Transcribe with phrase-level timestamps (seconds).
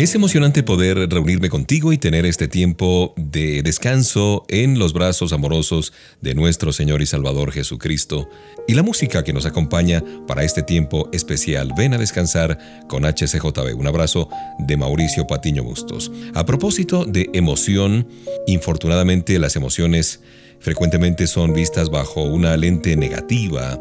[0.00, 5.92] Es emocionante poder reunirme contigo y tener este tiempo de descanso en los brazos amorosos
[6.22, 8.26] de nuestro Señor y Salvador Jesucristo
[8.66, 11.74] y la música que nos acompaña para este tiempo especial.
[11.76, 12.58] Ven a descansar
[12.88, 13.78] con HCJB.
[13.78, 16.10] Un abrazo de Mauricio Patiño Bustos.
[16.32, 18.08] A propósito de emoción,
[18.46, 20.20] infortunadamente las emociones
[20.60, 23.78] frecuentemente son vistas bajo una lente negativa.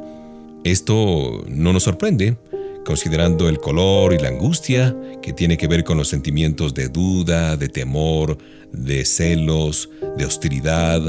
[0.65, 2.35] Esto no nos sorprende
[2.85, 7.57] considerando el color y la angustia que tiene que ver con los sentimientos de duda,
[7.57, 8.37] de temor,
[8.71, 11.01] de celos, de hostilidad,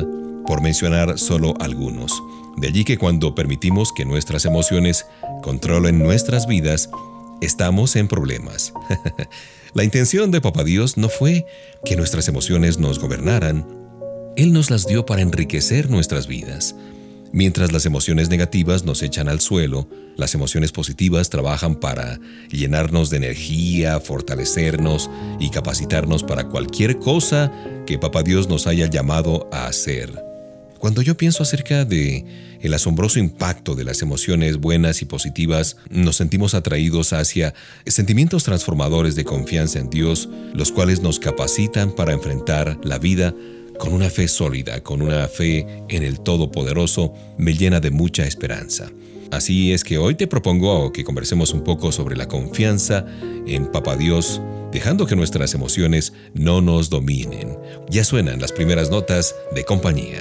[0.47, 2.23] por mencionar solo algunos.
[2.57, 5.07] De allí que cuando permitimos que nuestras emociones
[5.43, 6.91] controlen nuestras vidas,
[7.41, 8.73] estamos en problemas.
[9.75, 11.47] la intención de Papá Dios no fue
[11.85, 13.67] que nuestras emociones nos gobernaran,
[14.37, 16.75] Él nos las dio para enriquecer nuestras vidas.
[17.33, 22.19] Mientras las emociones negativas nos echan al suelo, las emociones positivas trabajan para
[22.51, 27.53] llenarnos de energía, fortalecernos y capacitarnos para cualquier cosa
[27.87, 30.31] que Papá Dios nos haya llamado a hacer.
[30.81, 32.25] Cuando yo pienso acerca de
[32.63, 37.55] el asombroso impacto de las emociones buenas y positivas, nos sentimos atraídos hacia
[37.87, 43.35] sentimientos transformadores de confianza en Dios, los cuales nos capacitan para enfrentar la vida
[43.81, 48.93] con una fe sólida, con una fe en el Todopoderoso, me llena de mucha esperanza.
[49.33, 53.07] Así es que hoy te propongo que conversemos un poco sobre la confianza
[53.47, 57.57] en Papá Dios, dejando que nuestras emociones no nos dominen.
[57.89, 60.21] Ya suenan las primeras notas de compañía.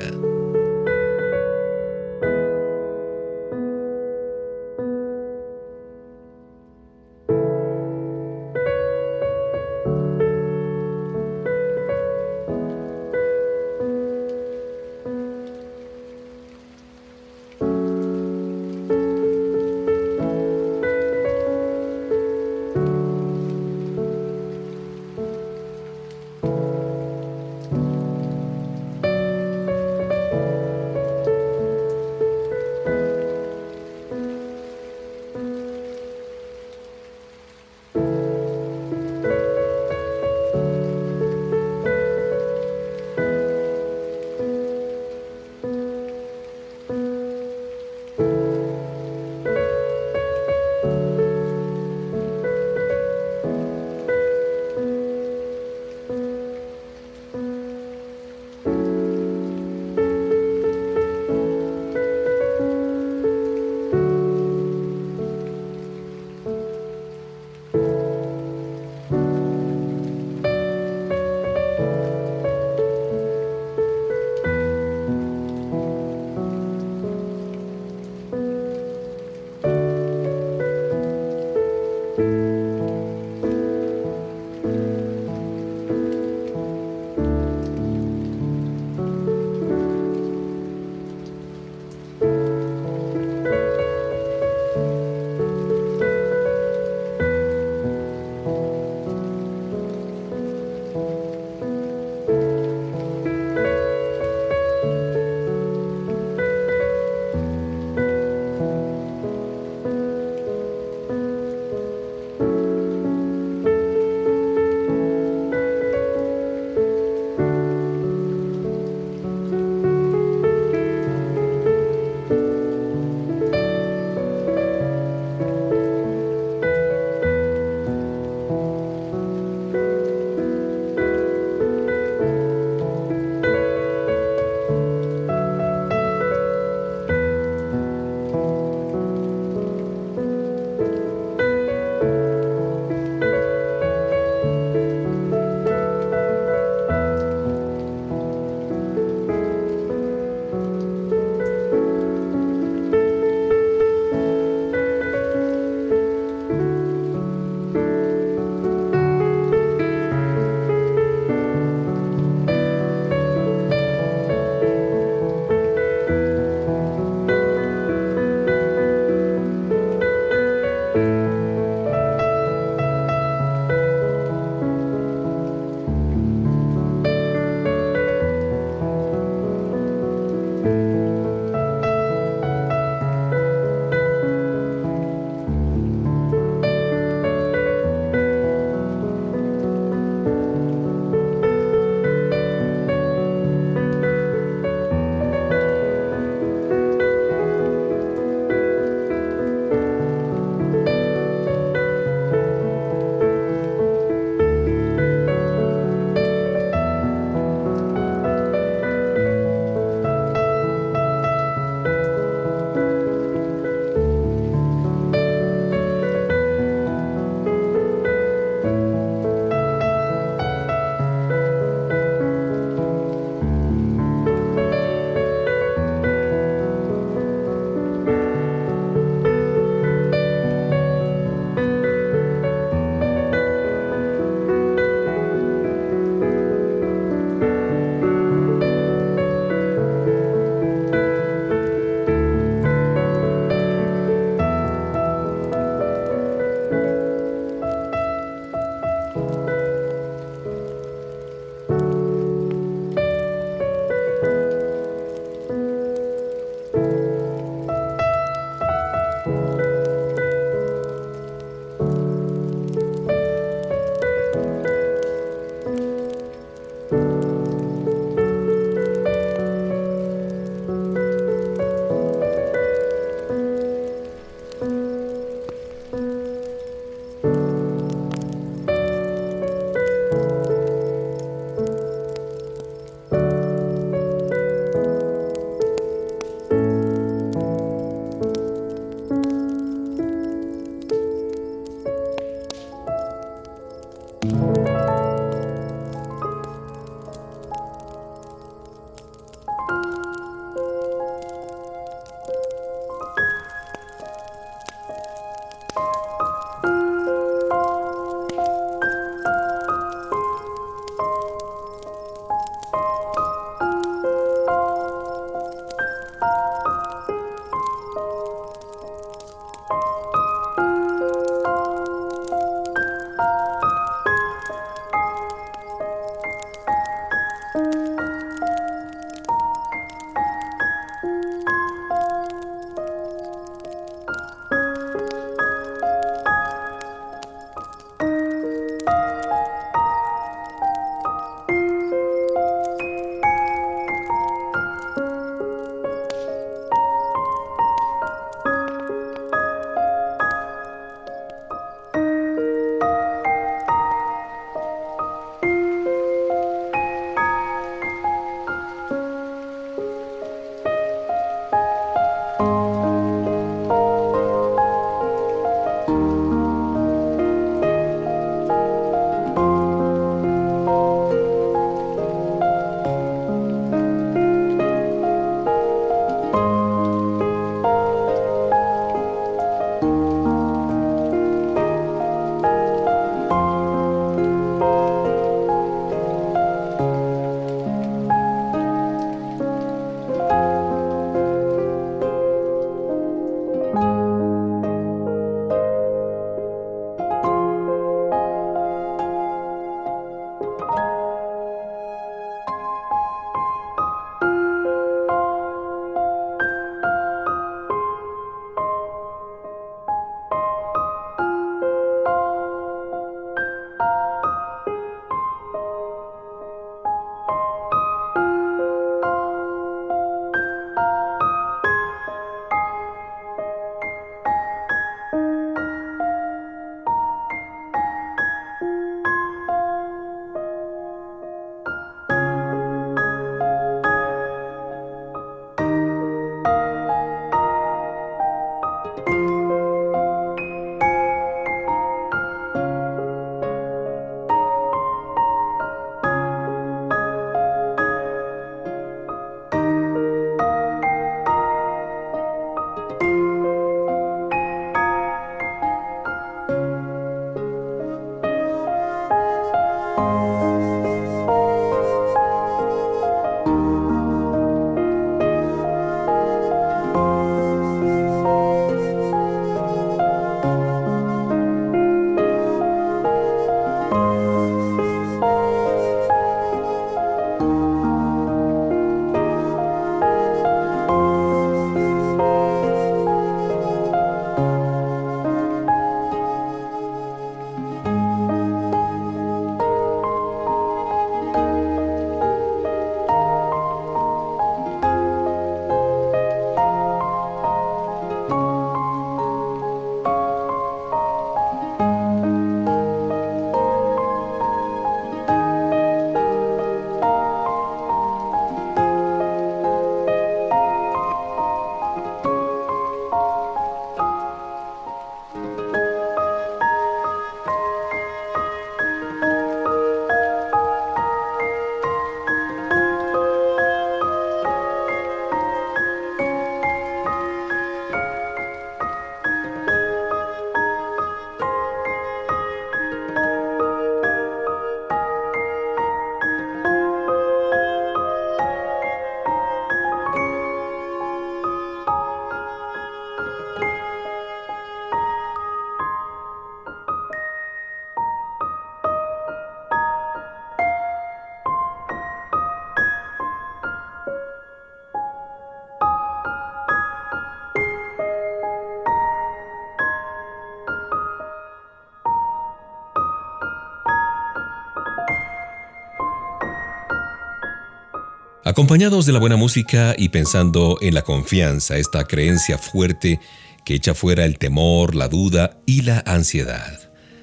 [568.59, 573.21] Acompañados de la buena música y pensando en la confianza, esta creencia fuerte
[573.63, 576.77] que echa fuera el temor, la duda y la ansiedad.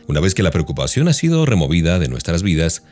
[0.09, 2.85] Una vez que la preocupación ha sido removida de nuestras vidas,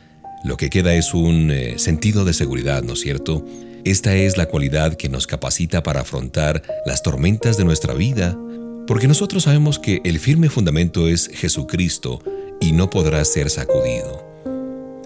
[0.43, 3.43] lo que queda es un eh, sentido de seguridad, ¿no es cierto?
[3.83, 8.37] Esta es la cualidad que nos capacita para afrontar las tormentas de nuestra vida,
[8.85, 12.21] porque nosotros sabemos que el firme fundamento es Jesucristo
[12.61, 14.24] y no podrá ser sacudido.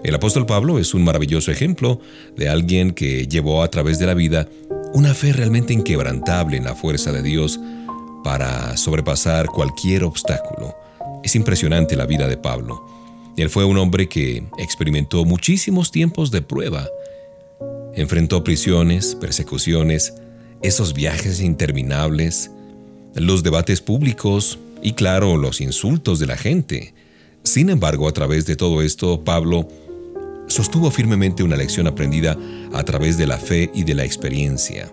[0.02, 2.00] El apóstol Pablo es un maravilloso ejemplo
[2.36, 4.48] de alguien que llevó a través de la vida
[4.94, 7.60] una fe realmente inquebrantable en la fuerza de Dios
[8.24, 10.74] para sobrepasar cualquier obstáculo.
[11.22, 12.82] Es impresionante la vida de Pablo.
[13.36, 16.88] Él fue un hombre que experimentó muchísimos tiempos de prueba.
[17.94, 20.14] Enfrentó prisiones, persecuciones,
[20.62, 22.50] esos viajes interminables,
[23.14, 26.94] los debates públicos y claro, los insultos de la gente.
[27.42, 29.68] Sin embargo, a través de todo esto, Pablo
[30.50, 32.36] sostuvo firmemente una lección aprendida
[32.72, 34.92] a través de la fe y de la experiencia.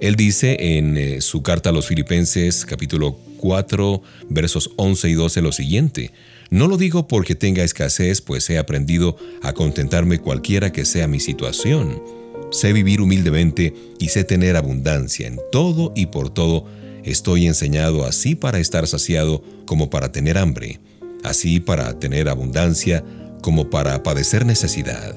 [0.00, 5.42] Él dice en eh, su carta a los Filipenses capítulo 4 versos 11 y 12
[5.42, 6.10] lo siguiente,
[6.50, 11.20] No lo digo porque tenga escasez, pues he aprendido a contentarme cualquiera que sea mi
[11.20, 12.02] situación.
[12.50, 16.66] Sé vivir humildemente y sé tener abundancia en todo y por todo.
[17.02, 20.80] Estoy enseñado así para estar saciado como para tener hambre,
[21.22, 23.04] así para tener abundancia
[23.44, 25.14] como para padecer necesidad.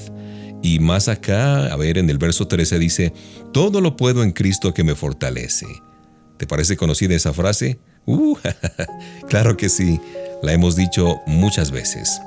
[0.62, 3.14] Y más acá, a ver, en el verso 13 dice,
[3.54, 5.66] todo lo puedo en Cristo que me fortalece.
[6.36, 7.80] ¿Te parece conocida esa frase?
[8.06, 8.36] Uh,
[9.30, 10.02] claro que sí,
[10.44, 12.20] la hemos dicho muchas veces.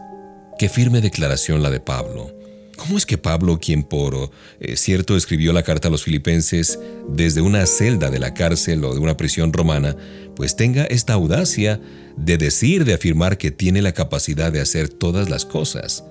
[0.58, 2.32] Qué firme declaración la de Pablo.
[2.80, 7.42] ¿Cómo es que Pablo, quien por eh, cierto escribió la carta a los filipenses desde
[7.42, 9.94] una celda de la cárcel o de una prisión romana,
[10.34, 11.78] pues tenga esta audacia
[12.16, 16.04] de decir, de afirmar que tiene la capacidad de hacer todas las cosas?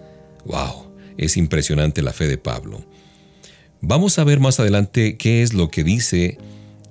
[0.46, 0.94] ¡Wow!
[1.18, 2.86] Es impresionante la fe de Pablo.
[3.82, 6.38] Vamos a ver más adelante qué es lo que dice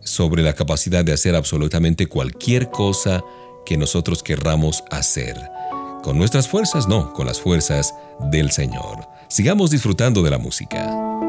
[0.00, 3.22] sobre la capacidad de hacer absolutamente cualquier cosa
[3.64, 5.36] que nosotros querramos hacer.
[6.02, 7.94] Con nuestras fuerzas, no, con las fuerzas
[8.32, 9.17] del Señor.
[9.28, 11.27] Sigamos disfrutando de la música.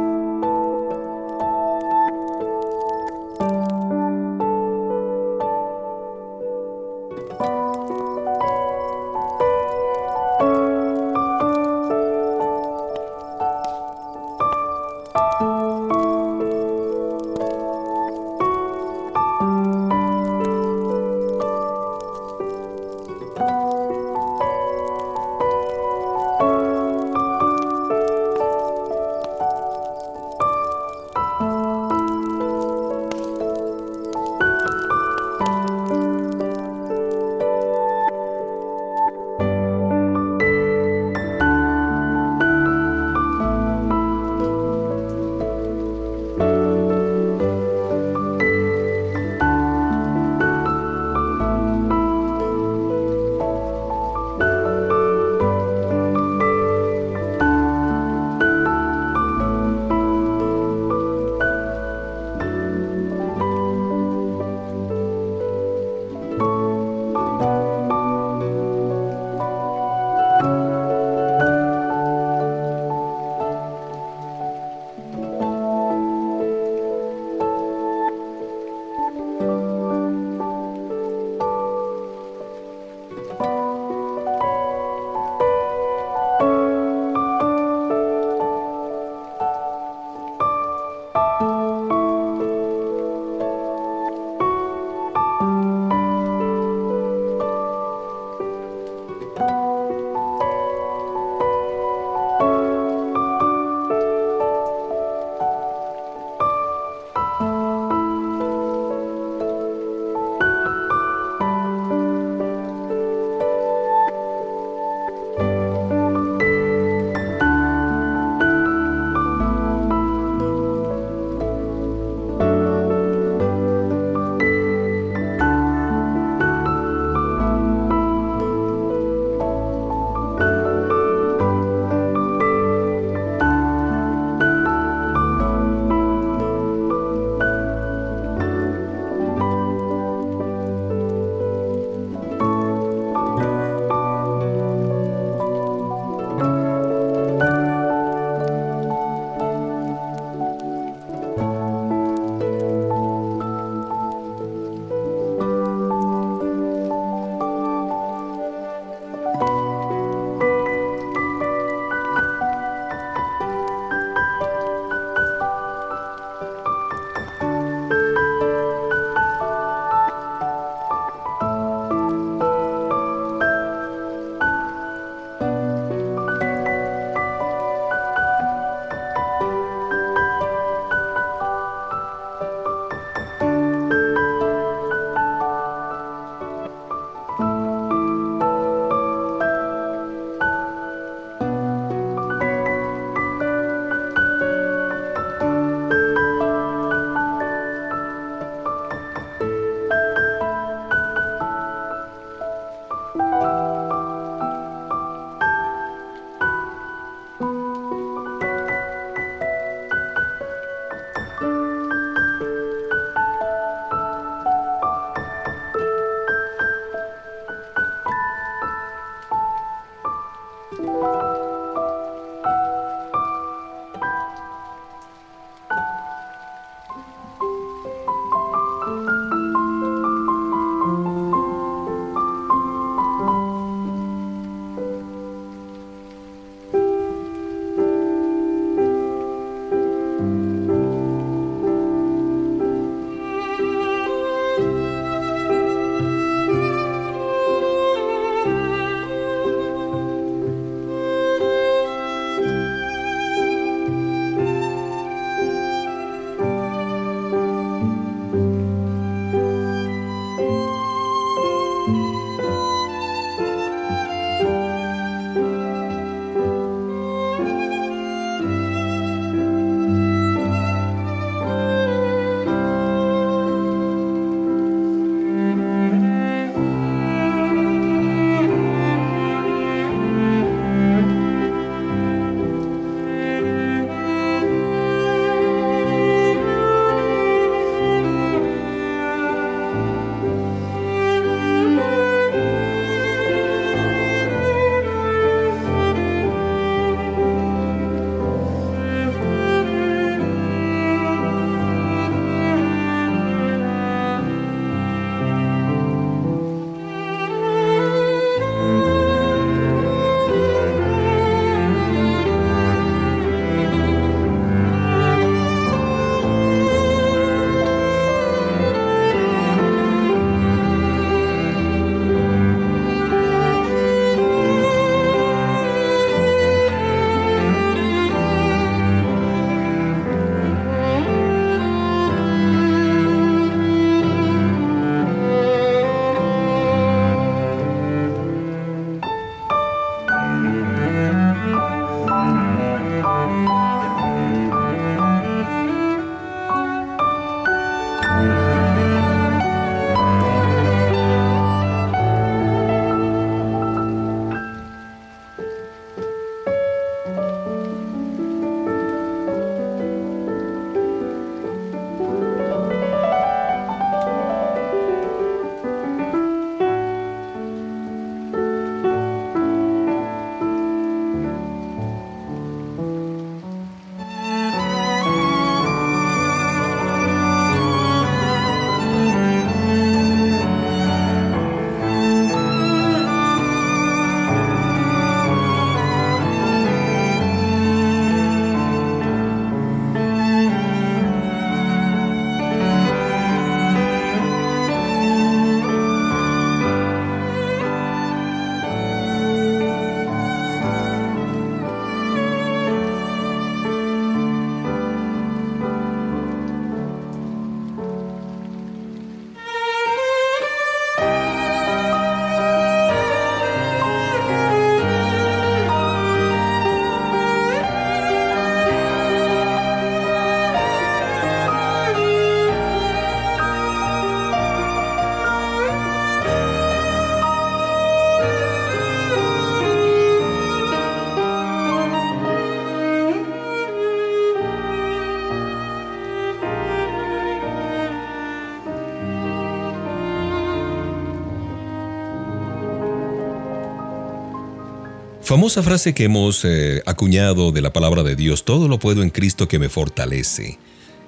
[445.29, 449.11] Famosa frase que hemos eh, acuñado de la palabra de Dios, todo lo puedo en
[449.11, 450.57] Cristo que me fortalece.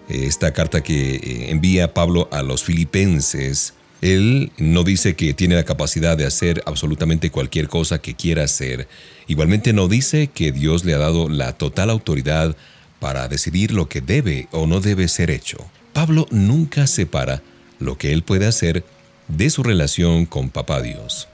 [0.09, 5.63] Esta carta que eh, envía Pablo a los filipenses, él no dice que tiene la
[5.63, 8.87] capacidad de hacer absolutamente cualquier cosa que quiera hacer.
[9.25, 12.55] Igualmente no dice que Dios le ha dado la total autoridad
[12.99, 15.57] para decidir lo que debe o no debe ser hecho.
[15.93, 17.41] Pablo nunca separa
[17.79, 18.83] lo que él puede hacer
[19.29, 21.27] de su relación con Papá Dios.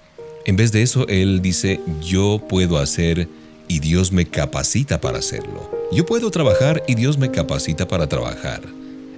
[0.47, 3.27] En vez de eso, él dice, yo puedo hacer
[3.67, 5.69] y Dios me capacita para hacerlo.
[5.91, 8.61] Yo puedo trabajar y Dios me capacita para trabajar.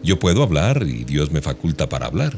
[0.02, 2.36] Yo puedo hablar y Dios me faculta para hablar.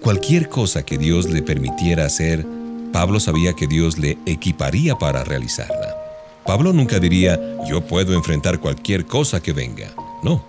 [0.00, 2.44] Cualquier cosa que Dios le permitiera hacer,
[2.92, 5.96] Pablo sabía que Dios le equiparía para realizarla.
[6.44, 9.94] Pablo nunca diría, yo puedo enfrentar cualquier cosa que venga.
[10.24, 10.44] No,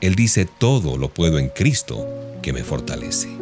[0.00, 2.06] él dice, todo lo puedo en Cristo
[2.42, 3.41] que me fortalece.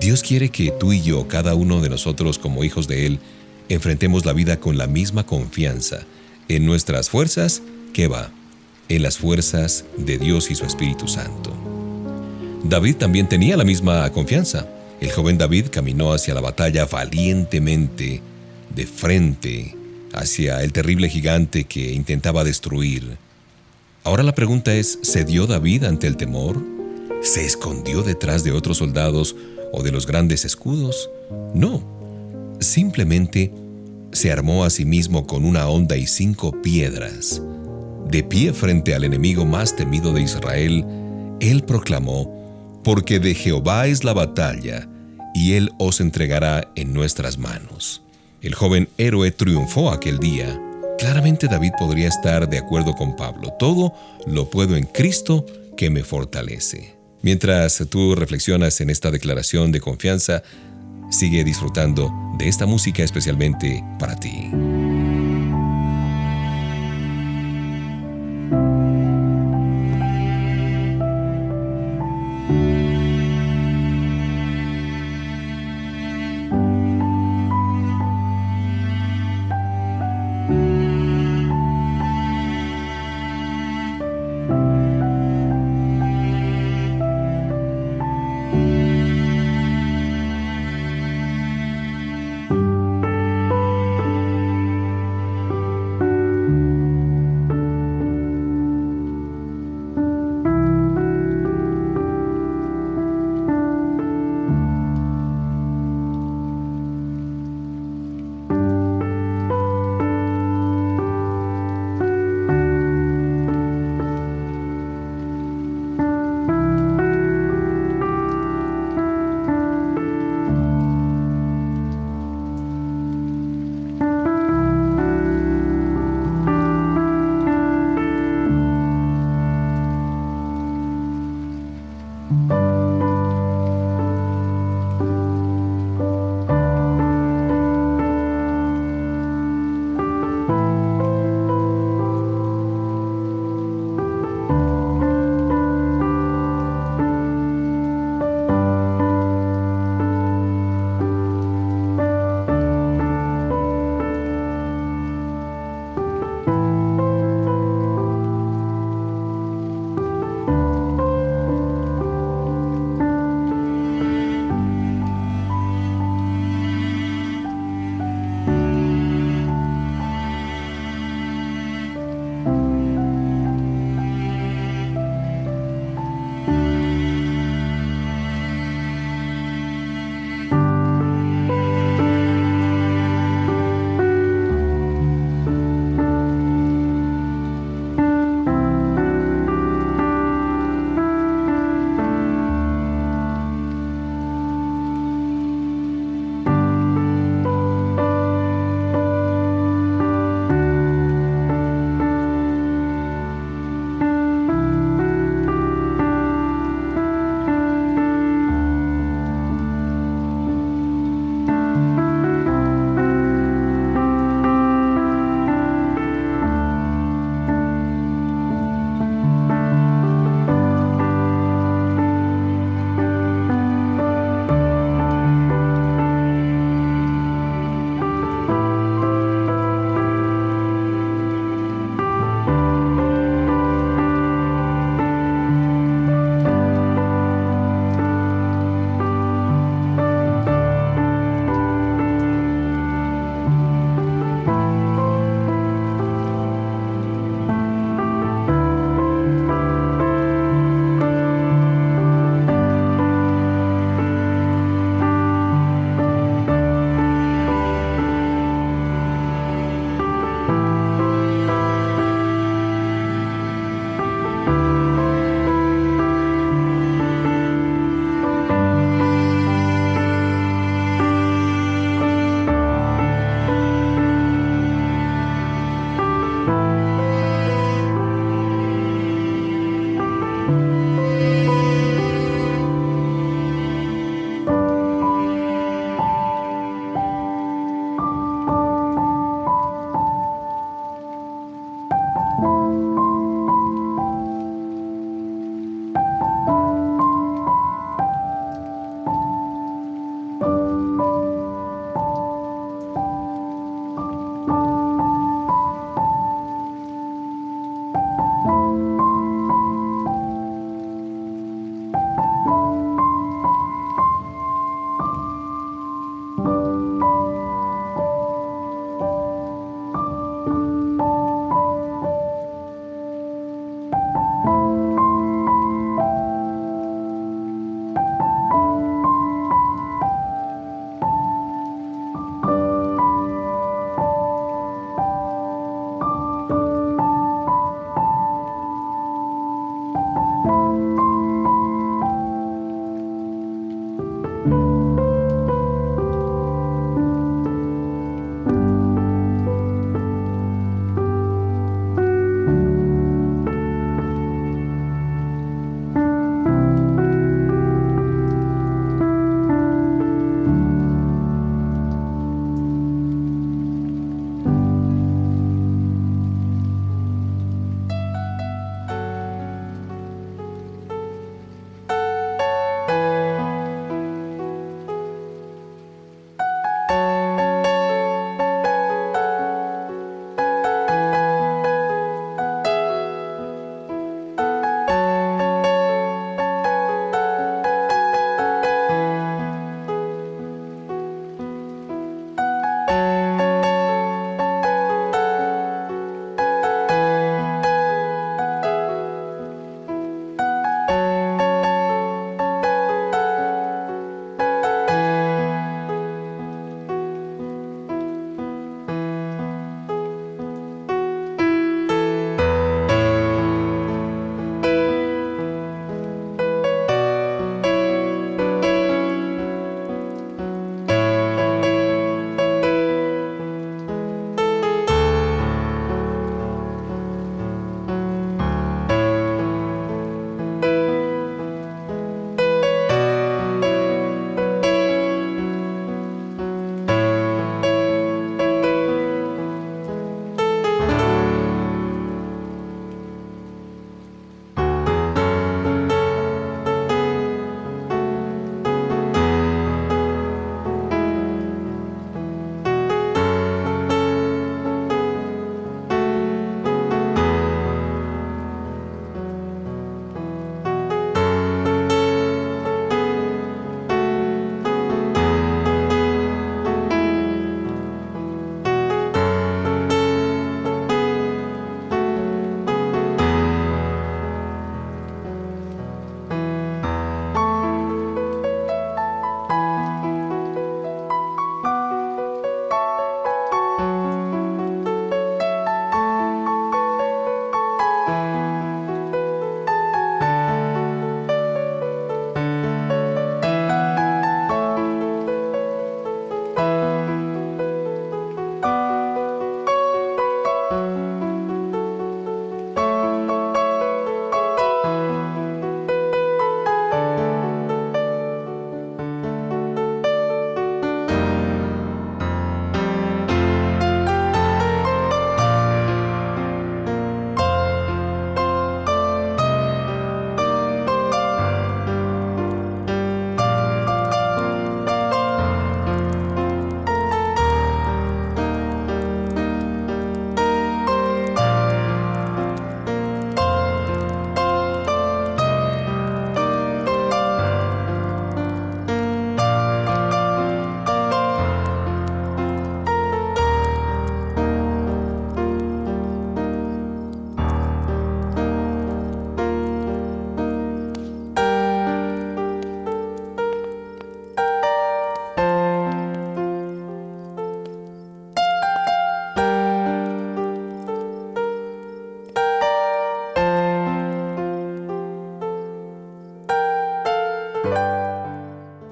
[0.00, 3.18] Dios quiere que tú y yo, cada uno de nosotros como hijos de Él,
[3.68, 6.06] enfrentemos la vida con la misma confianza
[6.48, 7.60] en nuestras fuerzas
[7.92, 8.30] que va,
[8.88, 11.52] en las fuerzas de Dios y su Espíritu Santo.
[12.64, 14.66] David también tenía la misma confianza.
[15.02, 18.22] El joven David caminó hacia la batalla valientemente,
[18.74, 19.76] de frente,
[20.14, 23.18] hacia el terrible gigante que intentaba destruir.
[24.02, 26.62] Ahora la pregunta es, ¿cedió David ante el temor?
[27.22, 29.36] ¿Se escondió detrás de otros soldados
[29.72, 31.10] o de los grandes escudos.
[31.54, 31.82] No,
[32.60, 33.52] simplemente
[34.12, 37.42] se armó a sí mismo con una honda y cinco piedras.
[38.08, 40.84] De pie frente al enemigo más temido de Israel,
[41.40, 44.88] él proclamó, porque de Jehová es la batalla,
[45.34, 48.02] y él os entregará en nuestras manos.
[48.42, 50.60] El joven héroe triunfó aquel día.
[50.98, 53.52] Claramente David podría estar de acuerdo con Pablo.
[53.58, 53.94] Todo
[54.26, 56.99] lo puedo en Cristo que me fortalece.
[57.22, 60.42] Mientras tú reflexionas en esta declaración de confianza,
[61.10, 64.50] sigue disfrutando de esta música especialmente para ti.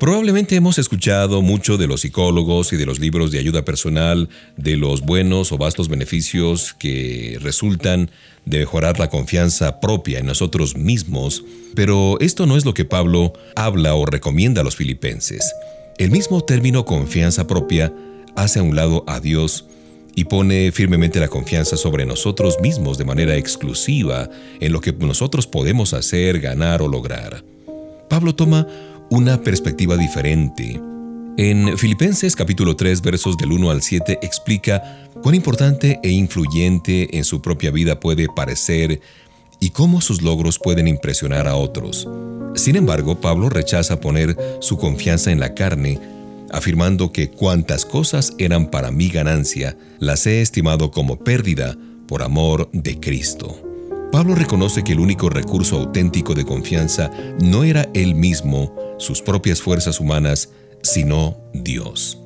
[0.08, 4.78] Probablemente hemos escuchado mucho de los psicólogos y de los libros de ayuda personal, de
[4.78, 8.10] los buenos o vastos beneficios que resultan
[8.46, 11.44] de mejorar la confianza propia en nosotros mismos,
[11.74, 15.52] pero esto no es lo que Pablo habla o recomienda a los filipenses.
[15.98, 17.92] El mismo término confianza propia
[18.34, 19.66] hace a un lado a Dios
[20.14, 25.46] y pone firmemente la confianza sobre nosotros mismos de manera exclusiva en lo que nosotros
[25.46, 27.44] podemos hacer, ganar o lograr.
[28.08, 28.66] Pablo toma
[29.10, 30.80] una perspectiva diferente.
[31.36, 37.24] En Filipenses capítulo 3 versos del 1 al 7 explica cuán importante e influyente en
[37.24, 39.00] su propia vida puede parecer
[39.60, 42.08] y cómo sus logros pueden impresionar a otros.
[42.54, 45.98] Sin embargo, Pablo rechaza poner su confianza en la carne,
[46.50, 52.68] afirmando que cuantas cosas eran para mi ganancia, las he estimado como pérdida por amor
[52.72, 53.67] de Cristo.
[54.10, 57.10] Pablo reconoce que el único recurso auténtico de confianza
[57.42, 60.48] no era él mismo, sus propias fuerzas humanas,
[60.82, 62.18] sino Dios.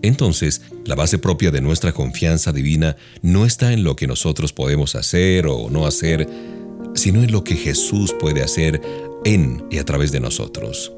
[0.00, 4.94] Entonces, la base propia de nuestra confianza divina no está en lo que nosotros podemos
[4.94, 6.26] hacer o no hacer,
[6.94, 8.80] sino en lo que Jesús puede hacer
[9.24, 10.92] en y a través de nosotros.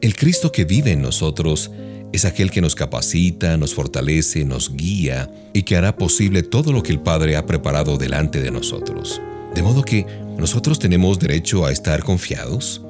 [0.00, 1.72] El Cristo que vive en nosotros
[2.12, 6.82] es aquel que nos capacita, nos fortalece, nos guía y que hará posible todo lo
[6.82, 9.20] que el Padre ha preparado delante de nosotros.
[9.54, 10.06] De modo que
[10.38, 12.82] nosotros tenemos derecho a estar confiados.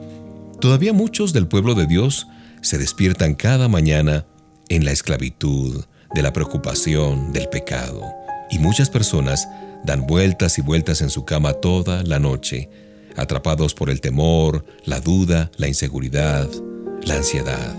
[0.60, 2.28] Todavía muchos del pueblo de Dios
[2.60, 4.26] se despiertan cada mañana
[4.68, 8.02] en la esclavitud, de la preocupación, del pecado.
[8.50, 9.48] Y muchas personas
[9.84, 12.70] dan vueltas y vueltas en su cama toda la noche,
[13.16, 16.48] atrapados por el temor, la duda, la inseguridad,
[17.02, 17.76] la ansiedad.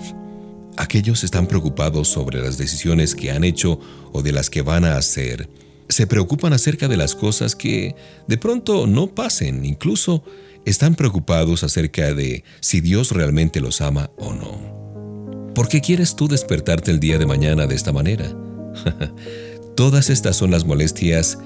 [0.76, 3.80] Aquellos están preocupados sobre las decisiones que han hecho
[4.12, 5.48] o de las que van a hacer.
[5.94, 7.96] Se preocupan acerca de las cosas que
[8.28, 9.64] de pronto no pasen.
[9.64, 10.24] Incluso
[10.66, 15.54] están preocupados acerca de si Dios realmente los ama o no.
[15.54, 18.26] ¿Por qué quieres tú despertarte el día de mañana de esta manera?
[19.76, 21.38] Todas estas son las molestias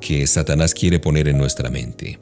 [0.00, 2.18] que Satanás quiere poner en nuestra mente.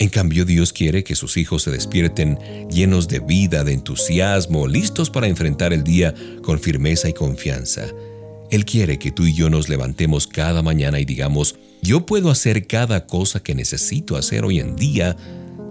[0.00, 2.40] En cambio, Dios quiere que sus hijos se despierten
[2.72, 7.86] llenos de vida, de entusiasmo, listos para enfrentar el día con firmeza y confianza.
[8.50, 12.66] Él quiere que tú y yo nos levantemos cada mañana y digamos, yo puedo hacer
[12.66, 15.16] cada cosa que necesito hacer hoy en día,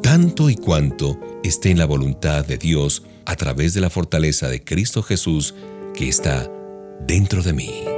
[0.03, 4.63] tanto y cuanto esté en la voluntad de Dios a través de la fortaleza de
[4.63, 5.55] Cristo Jesús
[5.95, 6.49] que está
[7.07, 7.96] dentro de mí.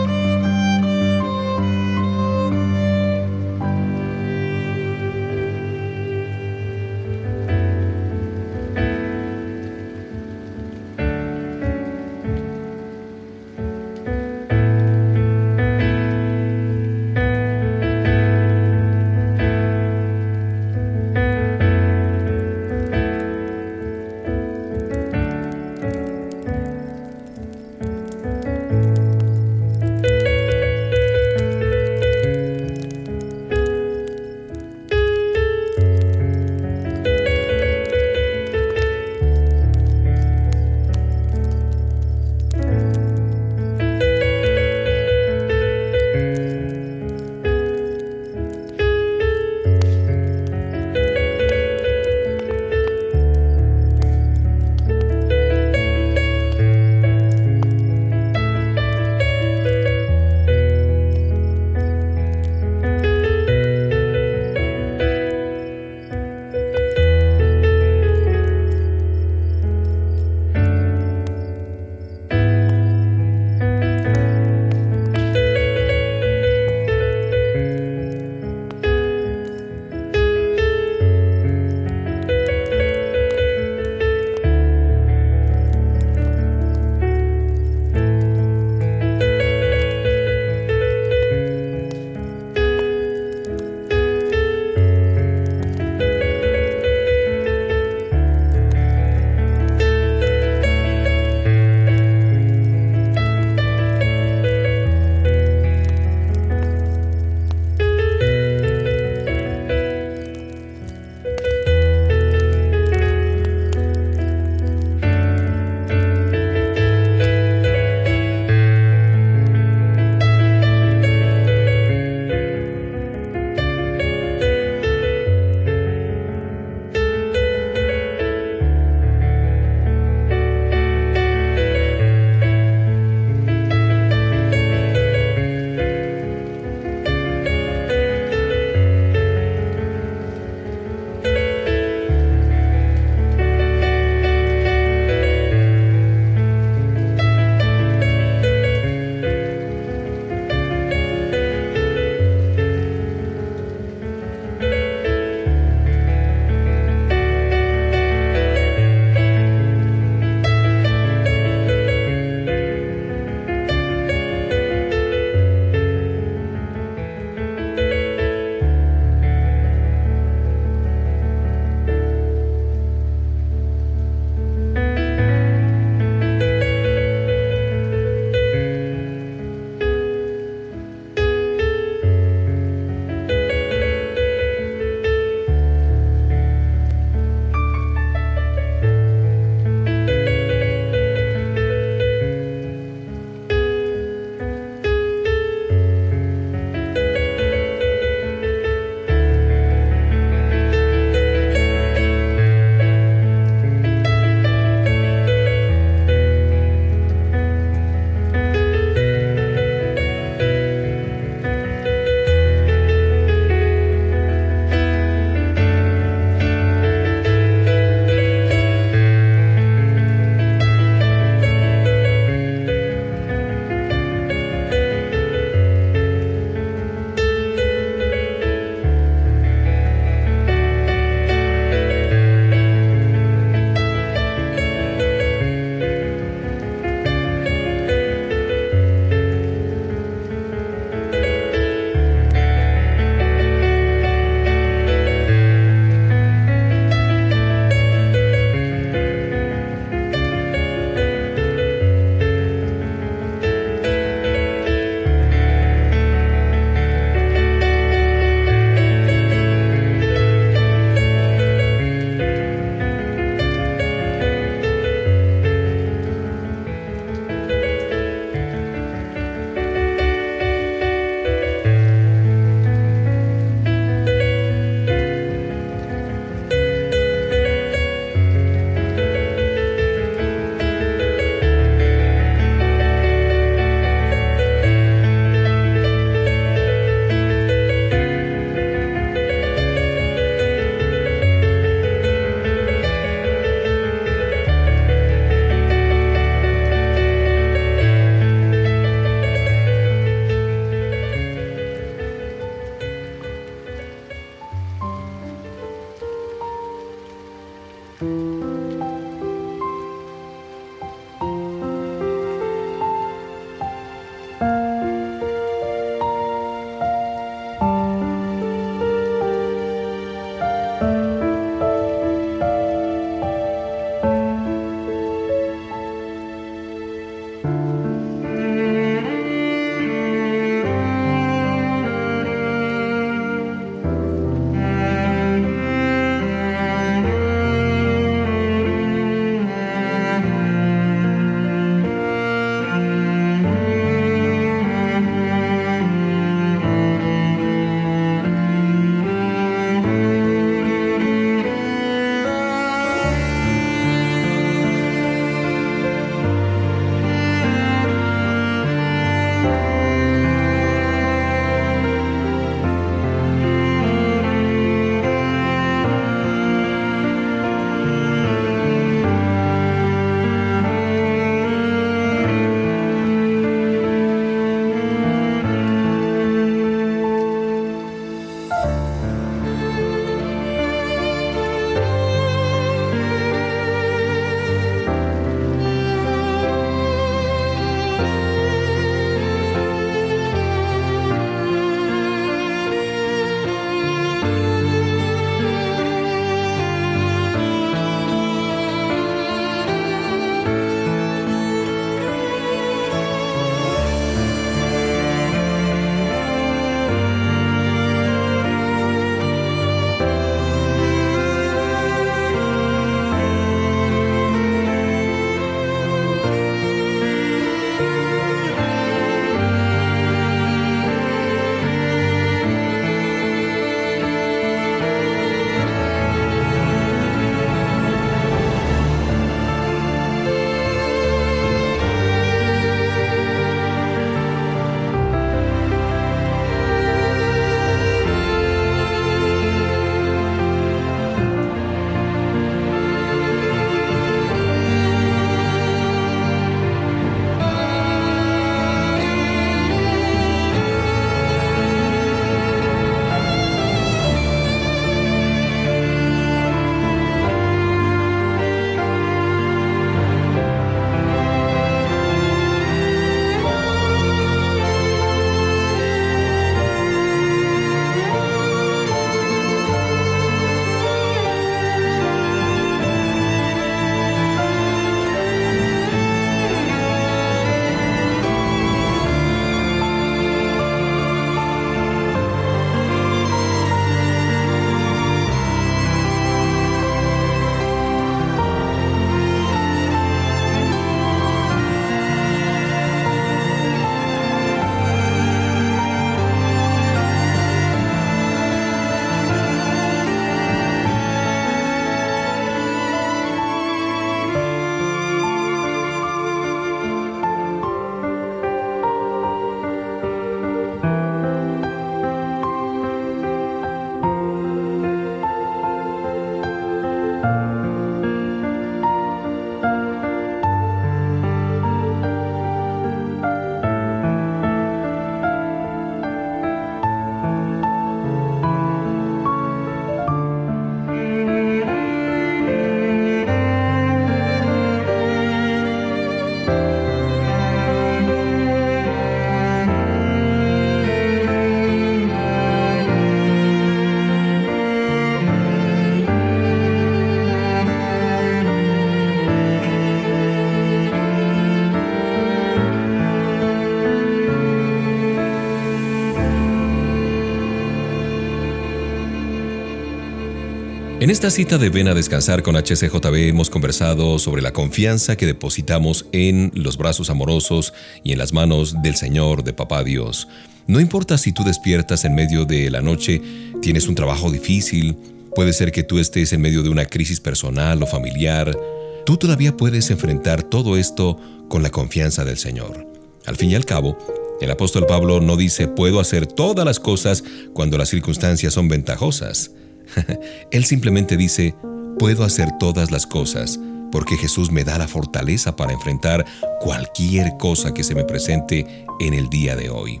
[561.10, 565.26] En esta cita de Ven a Descansar con HCJB hemos conversado sobre la confianza que
[565.26, 570.28] depositamos en los brazos amorosos y en las manos del Señor, de Papá Dios.
[570.68, 573.20] No importa si tú despiertas en medio de la noche,
[573.60, 574.96] tienes un trabajo difícil,
[575.34, 578.56] puede ser que tú estés en medio de una crisis personal o familiar,
[579.04, 582.86] tú todavía puedes enfrentar todo esto con la confianza del Señor.
[583.26, 583.98] Al fin y al cabo,
[584.40, 589.50] el apóstol Pablo no dice puedo hacer todas las cosas cuando las circunstancias son ventajosas.
[590.50, 591.54] Él simplemente dice,
[591.98, 593.58] puedo hacer todas las cosas
[593.90, 596.24] porque Jesús me da la fortaleza para enfrentar
[596.60, 600.00] cualquier cosa que se me presente en el día de hoy.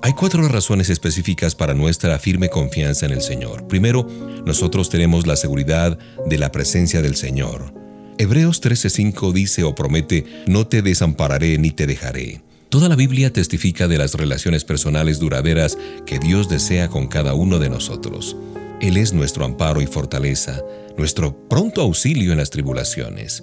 [0.00, 3.66] Hay cuatro razones específicas para nuestra firme confianza en el Señor.
[3.66, 4.06] Primero,
[4.46, 7.74] nosotros tenemos la seguridad de la presencia del Señor.
[8.16, 12.42] Hebreos 13:5 dice o promete, no te desampararé ni te dejaré.
[12.68, 17.58] Toda la Biblia testifica de las relaciones personales duraderas que Dios desea con cada uno
[17.58, 18.36] de nosotros.
[18.80, 20.62] Él es nuestro amparo y fortaleza,
[20.96, 23.42] nuestro pronto auxilio en las tribulaciones.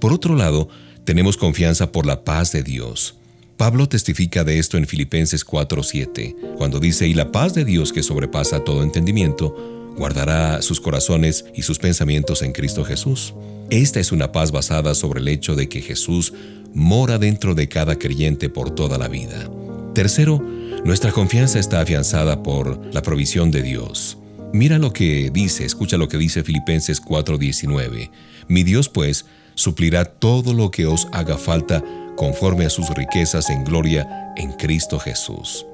[0.00, 0.68] Por otro lado,
[1.04, 3.16] tenemos confianza por la paz de Dios.
[3.56, 8.02] Pablo testifica de esto en Filipenses 4:7, cuando dice, y la paz de Dios que
[8.02, 9.54] sobrepasa todo entendimiento,
[9.96, 13.34] guardará sus corazones y sus pensamientos en Cristo Jesús.
[13.70, 16.32] Esta es una paz basada sobre el hecho de que Jesús
[16.72, 19.50] mora dentro de cada creyente por toda la vida.
[19.94, 20.42] Tercero,
[20.84, 24.18] nuestra confianza está afianzada por la provisión de Dios.
[24.52, 28.10] Mira lo que dice, escucha lo que dice Filipenses 4:19.
[28.48, 29.24] Mi Dios pues
[29.54, 31.82] suplirá todo lo que os haga falta
[32.16, 35.64] conforme a sus riquezas en gloria en Cristo Jesús.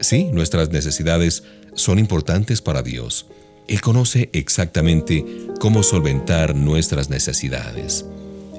[0.00, 3.26] Sí, nuestras necesidades son importantes para Dios.
[3.68, 5.24] Él conoce exactamente
[5.60, 8.04] cómo solventar nuestras necesidades.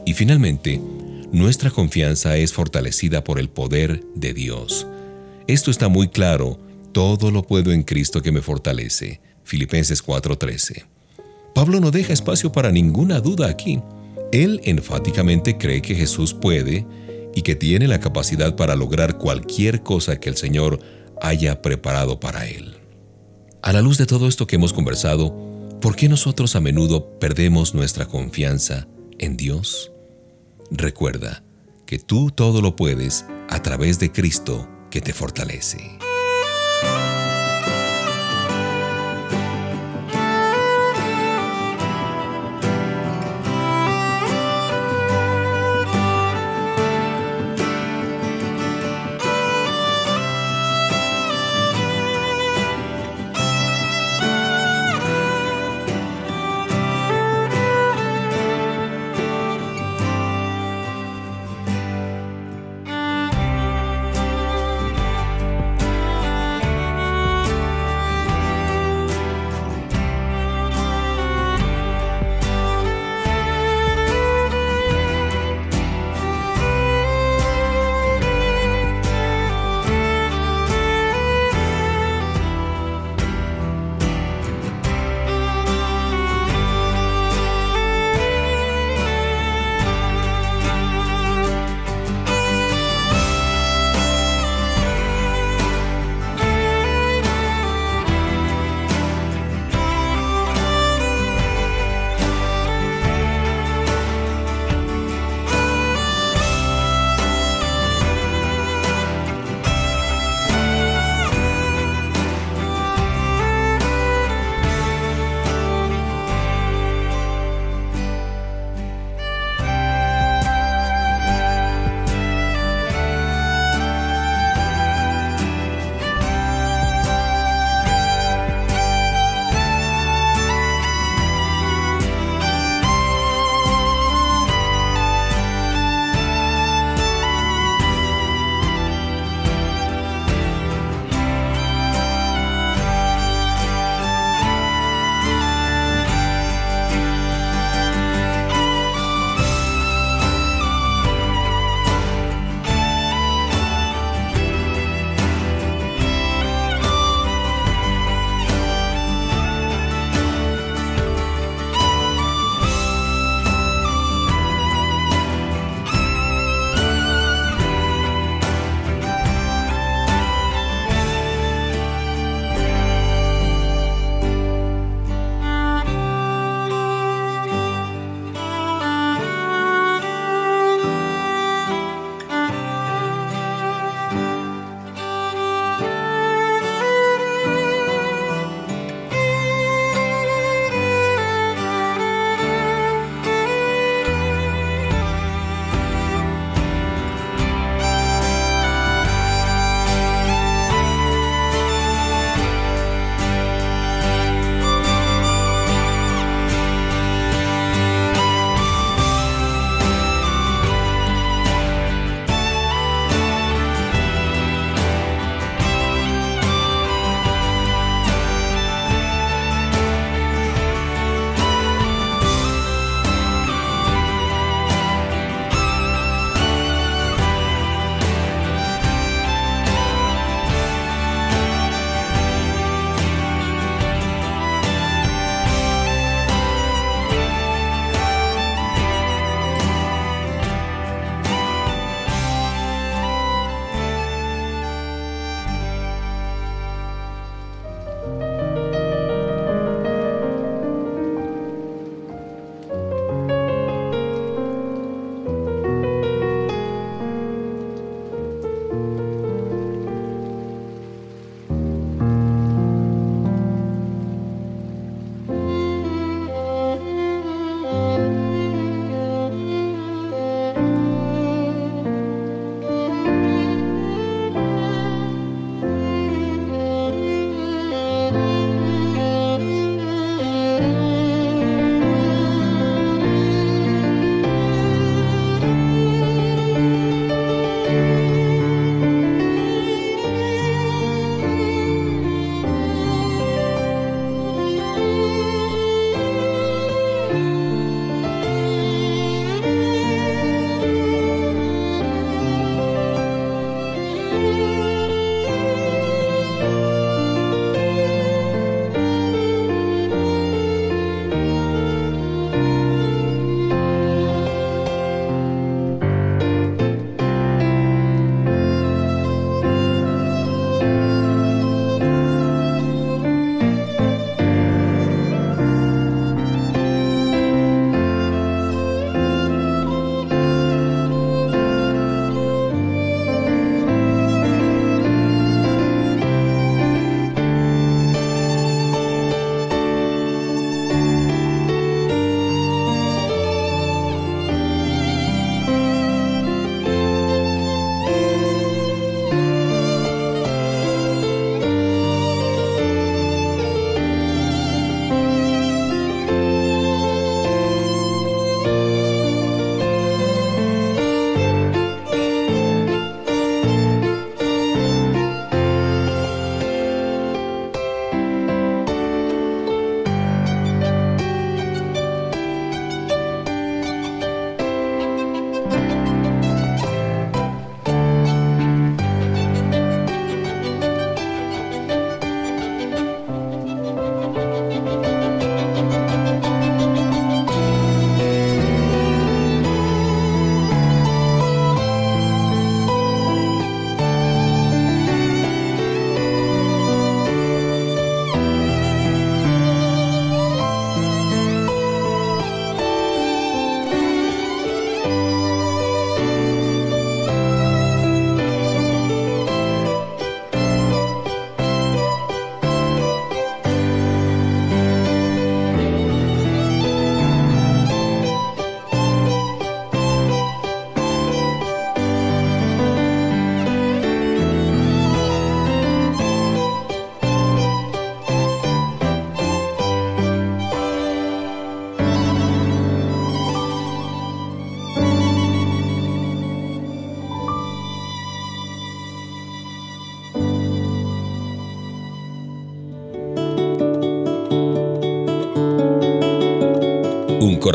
[0.05, 0.81] Y finalmente,
[1.31, 4.87] nuestra confianza es fortalecida por el poder de Dios.
[5.47, 6.57] Esto está muy claro,
[6.93, 9.19] todo lo puedo en Cristo que me fortalece.
[9.45, 10.85] Filipenses 4:13.
[11.53, 13.79] Pablo no deja espacio para ninguna duda aquí.
[14.33, 16.85] Él enfáticamente cree que Jesús puede
[17.33, 20.79] y que tiene la capacidad para lograr cualquier cosa que el Señor
[21.21, 22.75] haya preparado para él.
[23.61, 25.33] A la luz de todo esto que hemos conversado,
[25.79, 28.87] ¿por qué nosotros a menudo perdemos nuestra confianza
[29.17, 29.91] en Dios?
[30.71, 31.43] Recuerda
[31.85, 36.04] que tú todo lo puedes a través de Cristo que te fortalece.